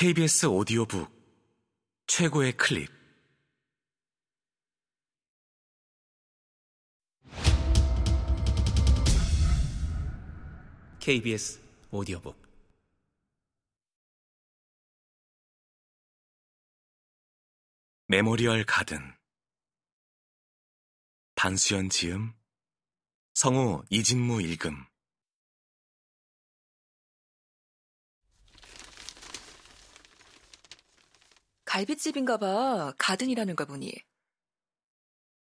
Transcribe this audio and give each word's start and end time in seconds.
KBS 0.00 0.46
오디오북 0.46 1.12
최고의 2.06 2.56
클립. 2.56 2.88
KBS 11.00 11.60
오디오북. 11.90 12.34
메모리얼 18.06 18.64
가든. 18.64 19.02
반수연 21.34 21.90
지음. 21.90 22.32
성우 23.34 23.82
이진무 23.90 24.40
읽음 24.40 24.89
갈비집인가 31.70 32.36
봐. 32.36 32.92
가든이라는 32.98 33.54
걸 33.54 33.64
보니. 33.64 33.92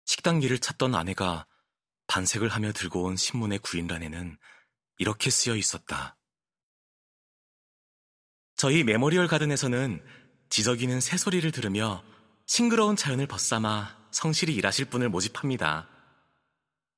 식당기를 0.06 0.60
찾던 0.60 0.96
아내가 0.96 1.46
반색을 2.08 2.48
하며 2.48 2.72
들고 2.72 3.04
온 3.04 3.18
신문의 3.18 3.60
구인란에는 3.60 4.38
이렇게 5.00 5.30
쓰여 5.30 5.58
있었다. 5.58 6.18
저희 8.56 8.86
메모리얼 8.86 9.28
가든에서는 9.28 10.02
지저귀는 10.48 11.02
새소리를 11.02 11.52
들으며 11.52 12.02
싱그러운 12.46 12.96
자연을 12.96 13.28
벗삼아 13.28 14.08
성실히 14.12 14.56
일하실 14.56 14.86
분을 14.86 15.10
모집합니다. 15.10 15.90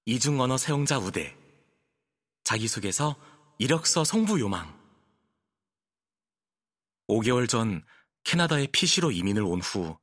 이중 0.05 0.39
언어 0.39 0.55
사용자 0.55 0.99
우대. 0.99 1.35
자기소개서 2.43 3.15
이력서 3.57 4.03
송부 4.03 4.39
요망. 4.39 4.79
5개월 7.07 7.49
전 7.49 7.83
캐나다에 8.25 8.67
PC로 8.67 9.11
이민을 9.11 9.43
온 9.43 9.61
후 9.61 9.97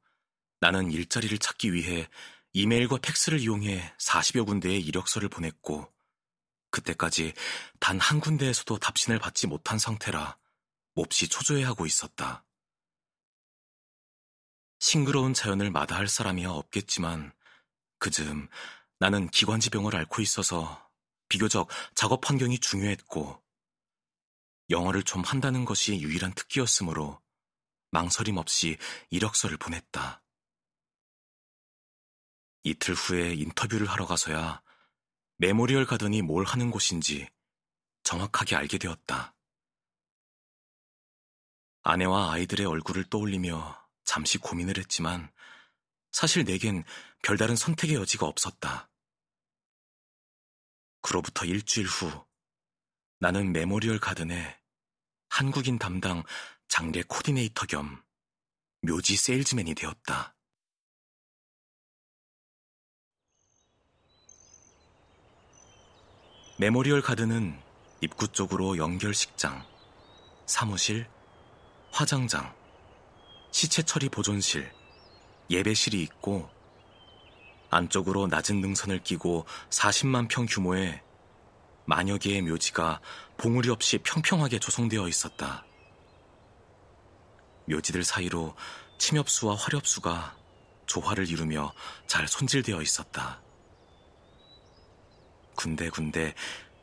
나는 0.61 0.91
일자리를 0.93 1.37
찾기 1.39 1.73
위해 1.73 2.09
이메일과 2.53 2.99
팩스를 2.99 3.41
이용해 3.41 3.95
40여 3.99 4.47
군데의 4.47 4.81
이력서를 4.81 5.29
보냈고 5.29 5.93
그때까지 6.71 7.35
단 7.81 7.99
한 7.99 8.21
군데에서도 8.21 8.79
답신을 8.79 9.19
받지 9.19 9.47
못한 9.47 9.79
상태라 9.79 10.39
몹시 10.95 11.29
초조해하고 11.29 11.87
있었다. 11.87 12.45
싱그러운 14.79 15.35
자연을 15.35 15.71
마다할 15.71 16.09
사람이야 16.09 16.51
없겠지만 16.51 17.33
그즈음 17.99 18.49
나는 18.99 19.29
기관지 19.31 19.71
병을 19.71 19.97
앓고 19.97 20.23
있어서 20.23 20.91
비교적 21.29 21.69
작업 21.95 22.29
환경이 22.29 22.59
중요했고 22.59 23.43
영어를 24.71 25.03
좀 25.03 25.23
한다는 25.23 25.65
것이 25.65 26.01
유일한 26.01 26.33
특기였으므로 26.35 27.22
망설임 27.93 28.39
없이 28.39 28.79
이력서를 29.11 29.59
보냈다. 29.59 30.23
이틀 32.65 32.95
후에 32.95 33.35
인터뷰를 33.35 33.87
하러 33.87 34.07
가서야 34.07 34.63
메모리얼 35.37 35.85
가든이 35.85 36.23
뭘 36.23 36.45
하는 36.45 36.71
곳인지 36.71 37.29
정확하게 38.03 38.57
알게 38.57 38.79
되었다. 38.79 39.35
아내와 41.83 42.33
아이들의 42.33 42.65
얼굴을 42.65 43.05
떠올리며 43.11 43.79
잠시 44.05 44.39
고민을 44.39 44.79
했지만 44.79 45.31
사실 46.13 46.45
내겐 46.45 46.85
별다른 47.23 47.57
선택의 47.57 47.97
여지가 47.97 48.27
없었다. 48.27 48.89
그로부터 51.03 51.45
일주일 51.45 51.87
후 51.87 52.27
나는 53.19 53.53
메모리얼 53.53 53.99
가든에 53.99 54.59
한국인 55.29 55.79
담당 55.79 56.23
장례 56.73 57.03
코디네이터 57.03 57.67
겸 57.67 58.03
묘지 58.81 59.15
세일즈맨이 59.15 59.75
되었다. 59.75 60.35
메모리얼 66.57 67.03
가든은 67.03 67.61
입구 68.01 68.27
쪽으로 68.27 68.79
영결식장, 68.79 69.67
사무실, 70.47 71.07
화장장, 71.91 72.57
시체 73.51 73.83
처리 73.83 74.09
보존실, 74.09 74.73
예배실이 75.51 76.03
있고 76.05 76.49
안쪽으로 77.69 78.29
낮은 78.29 78.63
능선을 78.63 79.03
끼고 79.03 79.45
40만 79.69 80.27
평 80.31 80.47
규모의 80.47 81.03
만여 81.85 82.17
개의 82.17 82.41
묘지가 82.41 83.03
봉우리 83.37 83.69
없이 83.69 83.99
평평하게 83.99 84.59
조성되어 84.59 85.07
있었다. 85.07 85.67
묘지들 87.73 88.05
사이로 88.05 88.55
침엽수와 88.99 89.57
화렵수가 89.57 90.37
조화를 90.87 91.29
이루며 91.29 91.73
잘 92.07 92.29
손질되어 92.29 92.83
있었다. 92.83 93.41
군데군데 95.57 96.35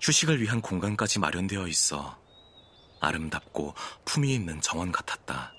휴식을 0.02 0.42
위한 0.42 0.62
공간까지 0.62 1.20
마련되어 1.20 1.68
있어 1.68 2.18
아름답고 3.02 3.76
품위 4.06 4.34
있는 4.34 4.62
정원 4.62 4.92
같았다. 4.92 5.54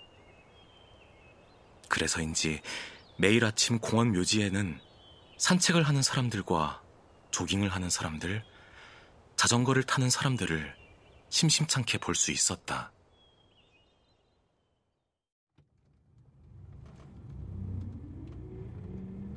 그래서인지 1.88 2.60
매일 3.18 3.44
아침 3.44 3.78
공원 3.78 4.12
묘지에는 4.12 4.80
산책을 5.38 5.82
하는 5.82 6.02
사람들과 6.02 6.82
조깅을 7.30 7.68
하는 7.70 7.90
사람들, 7.90 8.44
자전거를 9.36 9.84
타는 9.84 10.10
사람들을 10.10 10.74
심심찮게 11.30 11.98
볼 11.98 12.14
수 12.14 12.30
있었다. 12.30 12.92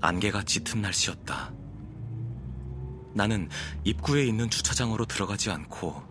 안개가 0.03 0.43
짙은 0.43 0.81
날씨였다. 0.81 1.53
나는 3.13 3.47
입구에 3.85 4.25
있는 4.25 4.49
주차장으로 4.49 5.05
들어가지 5.05 5.49
않고 5.49 6.03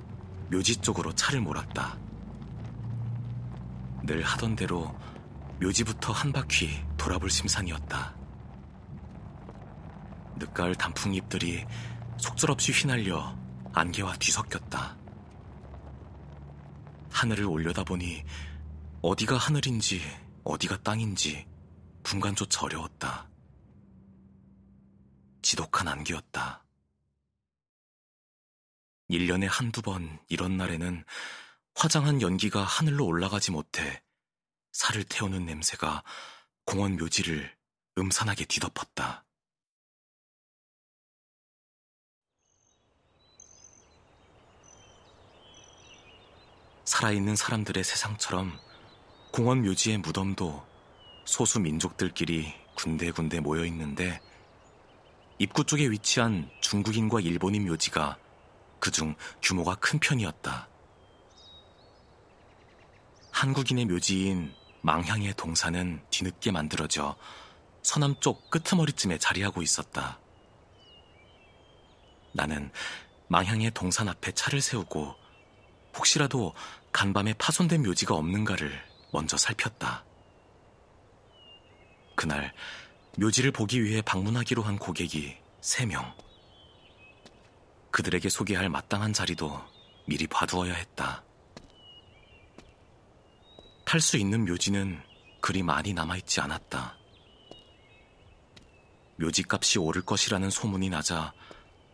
묘지 0.50 0.76
쪽으로 0.76 1.14
차를 1.14 1.42
몰았다. 1.42 1.98
늘 4.04 4.22
하던 4.22 4.56
대로 4.56 4.98
묘지부터 5.60 6.10
한 6.10 6.32
바퀴 6.32 6.82
돌아볼 6.97 7.28
심산이었다. 7.28 8.16
늦가을 10.36 10.75
단풍잎들이 10.75 11.66
속절없이 12.16 12.72
휘날려 12.72 13.36
안개와 13.75 14.14
뒤섞였다. 14.16 14.97
하늘을 17.10 17.44
올려다보니 17.44 18.25
어디가 19.02 19.36
하늘인지 19.36 20.00
어디가 20.44 20.78
땅인지 20.78 21.47
분간조차 22.02 22.62
어려웠다. 22.64 23.31
지독한 25.52 25.86
안개였다. 25.86 26.64
1년에 29.10 29.46
한두 29.50 29.82
번 29.82 30.18
이런 30.30 30.56
날에는 30.56 31.04
화장한 31.74 32.22
연기가 32.22 32.64
하늘로 32.64 33.04
올라가지 33.04 33.50
못해 33.50 34.02
살을 34.72 35.04
태우는 35.04 35.44
냄새가 35.44 36.04
공원 36.64 36.96
묘지를 36.96 37.54
음산하게 37.98 38.46
뒤덮었다. 38.46 39.26
살아있는 46.86 47.36
사람들의 47.36 47.84
세상처럼 47.84 48.58
공원 49.34 49.60
묘지의 49.60 49.98
무덤도 49.98 50.66
소수 51.26 51.60
민족들끼리 51.60 52.54
군데군데 52.74 53.40
모여 53.40 53.66
있는데 53.66 54.19
입구 55.42 55.64
쪽에 55.64 55.91
위치한 55.91 56.48
중국인과 56.60 57.19
일본인 57.19 57.66
묘지가 57.66 58.16
그중 58.78 59.16
규모가 59.42 59.75
큰 59.75 59.98
편이었다. 59.98 60.69
한국인의 63.32 63.86
묘지인 63.86 64.54
망향의 64.82 65.34
동산은 65.34 66.00
뒤늦게 66.11 66.52
만들어져 66.52 67.16
서남 67.82 68.14
쪽 68.20 68.50
끄트머리쯤에 68.50 69.19
자리하고 69.19 69.62
있었다. 69.62 70.20
나는 72.31 72.70
망향의 73.26 73.72
동산 73.72 74.08
앞에 74.08 74.31
차를 74.31 74.61
세우고 74.61 75.16
혹시라도 75.96 76.55
간밤에 76.93 77.32
파손된 77.32 77.82
묘지가 77.82 78.14
없는가를 78.14 78.81
먼저 79.12 79.37
살폈다. 79.37 80.05
그날 82.14 82.55
묘지를 83.19 83.50
보기 83.50 83.82
위해 83.82 84.02
방문하기로 84.02 84.62
한 84.62 84.78
고객이 84.78 85.41
3명. 85.62 86.12
그들에게 87.93 88.29
소개할 88.29 88.69
마땅한 88.69 89.12
자리도 89.12 89.62
미리 90.06 90.26
봐두어야 90.26 90.75
했다. 90.75 91.23
탈 93.85 94.00
수 94.00 94.17
있는 94.17 94.44
묘지는 94.44 95.00
그리 95.41 95.62
많이 95.62 95.93
남아있지 95.93 96.41
않았다. 96.41 96.97
묘지값이 99.17 99.79
오를 99.79 100.03
것이라는 100.03 100.50
소문이 100.50 100.91
나자 100.91 101.32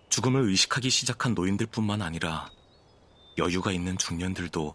죽음을 0.09 0.49
의식하기 0.49 0.89
시작한 0.89 1.35
노인들뿐만 1.35 2.01
아니라 2.01 2.51
여유가 3.37 3.71
있는 3.73 3.99
중년들도 3.99 4.75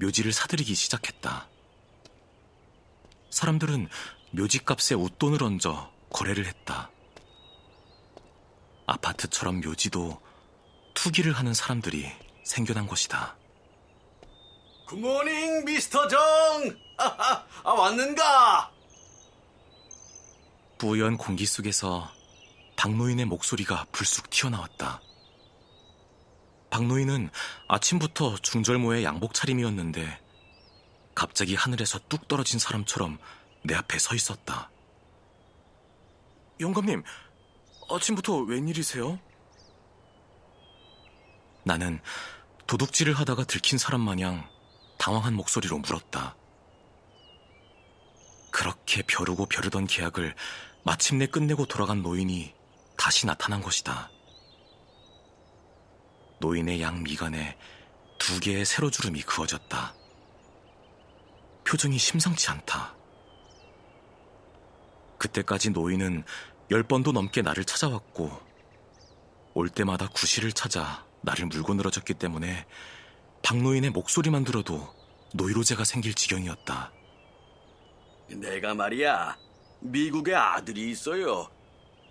묘지를 0.00 0.32
사들이기 0.32 0.74
시작했다. 0.74 1.48
사람들은 3.30 3.88
묘지값에 4.32 4.94
웃돈을 4.96 5.42
얹어 5.42 5.92
거래를 6.10 6.46
했다. 6.46 6.91
아파트처럼 8.86 9.60
묘지도 9.60 10.20
투기를 10.94 11.32
하는 11.32 11.54
사람들이 11.54 12.10
생겨난 12.44 12.86
것이다. 12.86 13.36
굿모닝 14.86 15.64
미스터 15.64 16.06
정! 16.08 16.20
아, 16.98 17.70
왔는가? 17.70 18.70
뿌연 20.78 21.16
공기 21.16 21.46
속에서 21.46 22.10
박노인의 22.76 23.26
목소리가 23.26 23.86
불쑥 23.92 24.28
튀어나왔다. 24.30 25.00
박노인은 26.70 27.30
아침부터 27.68 28.36
중절모의 28.38 29.04
양복 29.04 29.34
차림이었는데 29.34 30.20
갑자기 31.14 31.54
하늘에서 31.54 32.00
뚝 32.08 32.26
떨어진 32.28 32.58
사람처럼 32.58 33.18
내 33.62 33.74
앞에 33.74 33.98
서 33.98 34.14
있었다. 34.14 34.70
영감님, 36.60 37.02
아침부터 37.96 38.38
웬일이세요? 38.38 39.18
나는 41.64 42.00
도둑질을 42.66 43.14
하다가 43.14 43.44
들킨 43.44 43.78
사람 43.78 44.00
마냥 44.00 44.48
당황한 44.98 45.34
목소리로 45.34 45.78
물었다. 45.78 46.36
그렇게 48.50 49.02
벼르고 49.02 49.46
벼르던 49.46 49.86
계약을 49.86 50.34
마침내 50.84 51.26
끝내고 51.26 51.66
돌아간 51.66 52.02
노인이 52.02 52.54
다시 52.96 53.26
나타난 53.26 53.60
것이다. 53.62 54.10
노인의 56.40 56.82
양 56.82 57.02
미간에 57.02 57.56
두 58.18 58.40
개의 58.40 58.64
세로주름이 58.64 59.22
그어졌다. 59.22 59.94
표정이 61.64 61.98
심상치 61.98 62.50
않다. 62.50 62.94
그때까지 65.18 65.70
노인은 65.70 66.24
열 66.72 66.82
번도 66.82 67.12
넘게 67.12 67.42
나를 67.42 67.64
찾아왔고, 67.64 68.30
올 69.52 69.68
때마다 69.68 70.08
구실을 70.08 70.52
찾아 70.52 71.04
나를 71.20 71.44
물고 71.44 71.74
늘어졌기 71.74 72.14
때문에 72.14 72.66
박노인의 73.42 73.90
목소리만 73.90 74.44
들어도 74.44 74.88
노이로제가 75.34 75.84
생길 75.84 76.14
지경이었다. 76.14 76.90
내가 78.28 78.72
말이야, 78.72 79.36
미국에 79.80 80.34
아들이 80.34 80.90
있어요. 80.90 81.50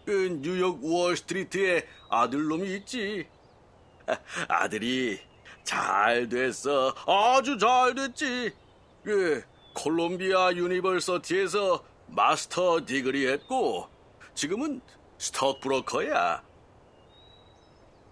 그 0.05 0.39
뉴욕 0.43 0.79
월스트리트에 0.83 1.87
아들놈이 2.11 2.75
있지. 2.75 3.27
아들이 4.47 5.19
잘 5.63 6.29
됐어. 6.29 6.93
아주 7.07 7.57
잘 7.57 7.95
됐지. 7.95 8.53
그 9.03 9.43
Columbia 9.73 10.51
University에서 10.53 11.83
master 12.09 12.85
degree 12.85 13.25
했고 13.27 13.90
지금은 14.35 14.81
stock 15.17 15.59
broker야. 15.61 16.43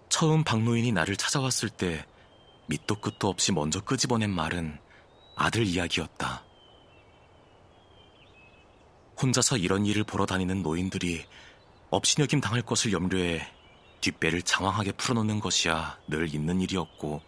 처음 0.08 0.44
박노인이 0.44 0.92
나를 0.92 1.16
찾아왔을 1.16 1.70
때 1.70 2.04
밑도 2.66 3.00
끝도 3.00 3.28
없이 3.28 3.52
먼저 3.52 3.80
끄집어낸 3.80 4.30
말은 4.30 4.78
아들 5.36 5.64
이야기였다. 5.66 6.44
혼자서 9.20 9.56
이런 9.56 9.86
일을 9.86 10.04
보러 10.04 10.24
다니는 10.24 10.62
노인들이 10.62 11.26
업신여김 11.90 12.40
당할 12.40 12.62
것을 12.62 12.92
염려해 12.92 13.46
뒷배를 14.00 14.42
장황하게 14.42 14.92
풀어놓는 14.92 15.40
것이야 15.40 15.98
늘 16.08 16.32
있는 16.34 16.60
일이었고 16.60 17.20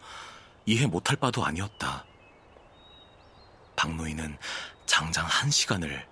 이해 0.67 0.87
못할 0.87 1.17
바도 1.17 1.45
아니었다. 1.45 2.07
박노인은 3.77 4.39
장장 4.87 5.27
한 5.27 5.51
시간을 5.51 6.07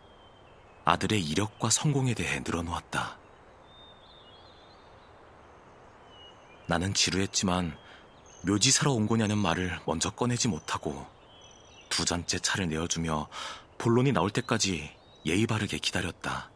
아들의 0.91 1.23
이력과 1.23 1.71
성공에 1.71 2.15
대해 2.15 2.41
늘어놓았다. 2.41 3.17
나는 6.67 6.95
지루했지만 6.95 7.79
묘지 8.45 8.73
사러 8.73 8.91
온 8.91 9.07
거냐는 9.07 9.39
말을 9.39 9.79
먼저 9.87 10.11
꺼내지 10.11 10.49
못하고 10.49 11.07
두 11.91 12.05
잔째 12.05 12.41
차를 12.41 12.69
내어주며 12.69 13.29
본론이 13.79 14.11
나올 14.11 14.31
때까지 14.31 14.91
예의 15.27 15.47
바르게 15.47 15.79
기다렸다. 15.79 16.51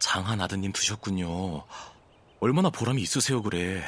장한 0.00 0.40
아드님 0.40 0.72
두셨군요. 0.72 1.64
얼마나 2.40 2.70
보람이 2.70 3.00
있으세요, 3.02 3.40
그래. 3.40 3.84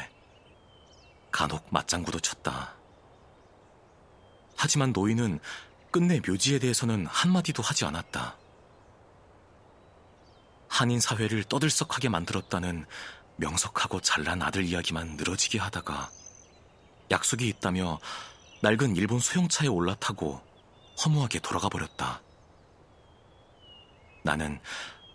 간혹 1.33 1.67
맞장구도 1.71 2.21
쳤다. 2.21 2.77
하지만 4.57 4.93
노인은 4.93 5.41
끝내 5.91 6.21
묘지에 6.27 6.59
대해서는 6.59 7.07
한마디도 7.07 7.63
하지 7.63 7.85
않았다. 7.85 8.37
한인 10.69 11.01
사회를 11.01 11.45
떠들썩하게 11.45 12.09
만들었다는 12.09 12.87
명석하고 13.37 14.01
잘난 14.01 14.43
아들 14.43 14.65
이야기만 14.65 15.17
늘어지게 15.17 15.59
하다가 15.59 16.11
약속이 17.11 17.49
있다며 17.49 17.99
낡은 18.61 18.97
일본 18.97 19.19
소형차에 19.19 19.69
올라타고 19.69 20.43
허무하게 21.05 21.39
돌아가 21.39 21.69
버렸다. 21.69 22.21
나는 24.25 24.61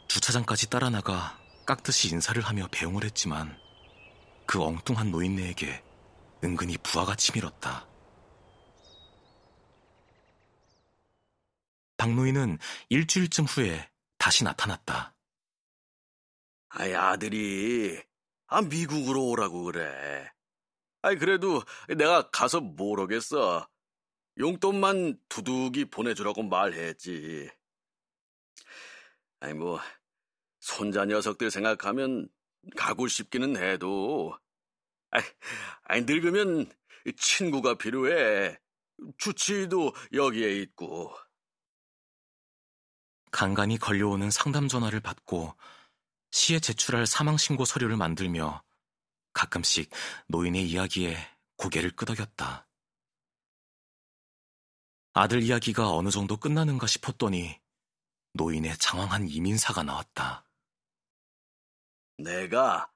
주차장까지 0.07 0.69
따라 0.69 0.89
나가 0.89 1.37
깍듯이 1.65 2.09
인사를 2.09 2.41
하며 2.41 2.67
배웅을 2.71 3.03
했지만 3.03 3.57
그 4.45 4.61
엉뚱한 4.61 5.11
노인네에게 5.11 5.83
은근히 6.43 6.77
부하가 6.77 7.15
치밀었다. 7.15 7.85
박노인은 12.03 12.57
일주일쯤 12.89 13.45
후에 13.45 13.89
다시 14.17 14.43
나타났다. 14.43 15.15
아이, 16.67 16.93
아들이, 16.93 17.97
아, 18.47 18.61
미국으로 18.61 19.25
오라고 19.29 19.63
그래. 19.63 20.29
아이, 21.01 21.15
그래도 21.15 21.63
내가 21.97 22.29
가서 22.29 22.59
뭘 22.59 22.99
하겠어. 22.99 23.69
용돈만 24.37 25.17
두둑이 25.29 25.85
보내주라고 25.85 26.43
말했지. 26.43 27.49
아니, 29.39 29.53
뭐, 29.53 29.79
손자 30.59 31.05
녀석들 31.05 31.51
생각하면 31.51 32.27
가고 32.75 33.07
싶기는 33.07 33.55
해도, 33.55 34.37
아이, 35.09 35.21
아이 35.83 36.01
늙으면 36.01 36.69
친구가 37.15 37.77
필요해. 37.77 38.59
주치도 39.17 39.93
여기에 40.11 40.57
있고. 40.63 41.15
간간히 43.33 43.79
걸려오는 43.79 44.29
상담 44.29 44.67
전화를 44.67 44.99
받고 44.99 45.55
시에 46.29 46.59
제출할 46.59 47.07
사망신고 47.07 47.65
서류를 47.65 47.97
만들며 47.97 48.63
가끔씩 49.33 49.89
노인의 50.27 50.69
이야기에 50.69 51.17
고개를 51.57 51.95
끄덕였다. 51.95 52.67
아들 55.13 55.41
이야기가 55.41 55.91
어느 55.91 56.09
정도 56.09 56.37
끝나는가 56.37 56.85
싶었더니 56.85 57.59
노인의 58.33 58.77
장황한 58.77 59.27
이민사가 59.27 59.81
나왔다. 59.81 60.45
내가 62.19 62.91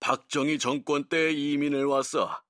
박정희 0.00 0.58
정권 0.58 1.08
때 1.08 1.32
이민을 1.32 1.86
왔어. 1.86 2.42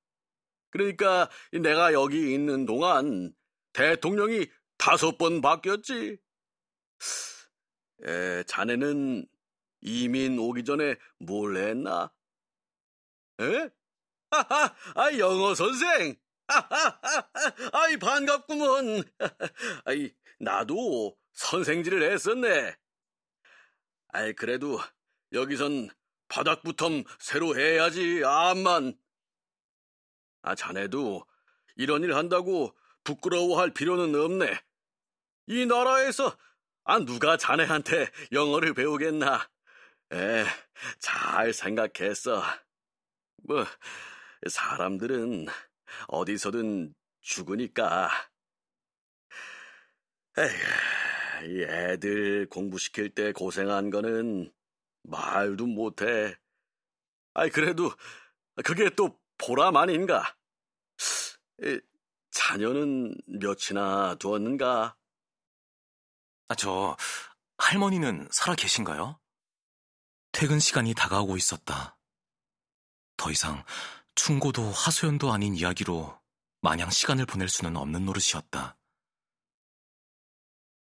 그러니까 0.70 1.30
내가 1.52 1.92
여기 1.92 2.34
있는 2.34 2.66
동안 2.66 3.32
대통령이 3.72 4.48
다섯 4.78 5.16
번 5.16 5.40
바뀌었지. 5.40 6.18
에, 8.04 8.42
자네는 8.44 9.26
이민 9.82 10.38
오기 10.38 10.64
전에 10.64 10.96
뭘 11.18 11.56
했나? 11.56 12.12
에? 13.40 13.70
하하, 14.30 14.74
아, 14.94 15.18
영어 15.18 15.54
선생! 15.54 16.16
하하하, 16.46 17.28
아이, 17.72 17.96
반갑구먼. 17.96 19.02
아이, 19.84 20.12
나도 20.38 21.16
선생질을 21.32 22.12
했었네. 22.12 22.76
아이, 24.08 24.32
그래도 24.34 24.78
여기선 25.32 25.88
바닥부터 26.28 26.88
새로 27.18 27.58
해야지, 27.58 28.22
암만. 28.24 28.98
아, 30.42 30.54
자네도 30.54 31.24
이런 31.76 32.02
일 32.02 32.14
한다고 32.14 32.76
부끄러워할 33.04 33.72
필요는 33.72 34.14
없네. 34.14 34.60
이 35.46 35.66
나라에서 35.66 36.36
아, 36.90 36.98
누가 36.98 37.36
자네한테 37.36 38.08
영어를 38.32 38.74
배우겠나? 38.74 39.48
에, 40.12 40.44
잘 40.98 41.52
생각했어. 41.52 42.42
뭐, 43.44 43.64
사람들은 44.48 45.46
어디서든 46.08 46.92
죽으니까. 47.20 48.10
에이, 50.36 51.62
애들 51.62 52.48
공부시킬 52.48 53.14
때 53.14 53.30
고생한 53.30 53.90
거는 53.90 54.52
말도 55.04 55.66
못해. 55.68 56.36
아이, 57.34 57.50
그래도 57.50 57.92
그게 58.64 58.90
또 58.96 59.16
보람 59.38 59.76
아닌가? 59.76 60.36
에, 61.62 61.78
자녀는 62.32 63.14
몇이나 63.26 64.16
두었는가? 64.16 64.96
아, 66.50 66.54
저, 66.56 66.96
할머니는 67.58 68.28
살아 68.32 68.56
계신가요? 68.56 69.20
퇴근 70.32 70.58
시간이 70.58 70.94
다가오고 70.94 71.36
있었다. 71.36 71.96
더 73.16 73.30
이상 73.30 73.64
충고도 74.16 74.68
하소연도 74.72 75.32
아닌 75.32 75.54
이야기로 75.54 76.20
마냥 76.60 76.90
시간을 76.90 77.24
보낼 77.24 77.48
수는 77.48 77.76
없는 77.76 78.04
노릇이었다. 78.04 78.76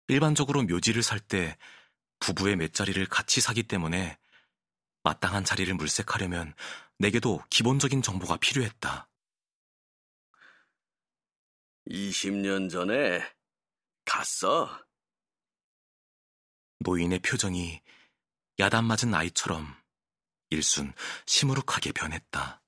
일반적으로 0.08 0.64
묘지를 0.64 1.04
살 1.04 1.20
때 1.20 1.56
부부의 2.18 2.56
맷자리를 2.56 3.06
같이 3.06 3.40
사기 3.40 3.62
때문에 3.62 4.18
마땅한 5.04 5.44
자리를 5.44 5.72
물색하려면 5.74 6.52
내게도 6.98 7.44
기본적인 7.48 8.02
정보가 8.02 8.38
필요했다. 8.38 9.08
20년 11.88 12.68
전에 12.68 13.20
갔어. 14.04 14.84
노인의 16.80 17.20
표정이 17.20 17.80
야단 18.58 18.84
맞은 18.84 19.14
아이처럼 19.14 19.74
일순 20.50 20.92
시무룩하게 21.26 21.92
변했다. 21.92 22.63